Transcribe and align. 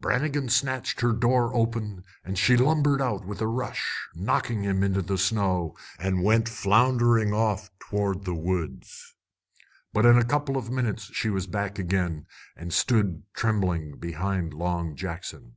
Brannigan 0.00 0.48
snatched 0.48 1.00
her 1.00 1.12
door 1.12 1.52
open, 1.56 2.04
and 2.22 2.38
she 2.38 2.56
lumbered 2.56 3.02
out 3.02 3.26
with 3.26 3.40
a 3.40 3.48
rush, 3.48 4.06
knocking 4.14 4.62
him 4.62 4.84
into 4.84 5.02
the 5.02 5.18
snow, 5.18 5.74
and 5.98 6.22
went 6.22 6.48
floundering 6.48 7.32
off 7.32 7.68
toward 7.80 8.24
the 8.24 8.32
woods. 8.32 9.16
But 9.92 10.06
in 10.06 10.16
a 10.16 10.24
couple 10.24 10.56
of 10.56 10.70
minutes 10.70 11.10
she 11.12 11.30
was 11.30 11.48
back 11.48 11.80
again 11.80 12.26
and 12.56 12.72
stood 12.72 13.24
trembling 13.34 13.98
behind 13.98 14.54
Long 14.54 14.94
Jackson. 14.94 15.54